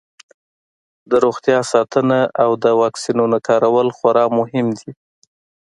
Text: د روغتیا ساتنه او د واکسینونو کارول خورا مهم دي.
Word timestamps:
د 1.09 1.11
روغتیا 1.25 1.59
ساتنه 1.73 2.19
او 2.43 2.51
د 2.63 2.65
واکسینونو 2.81 3.37
کارول 3.47 3.87
خورا 3.97 4.25
مهم 4.39 4.67
دي. 4.79 4.91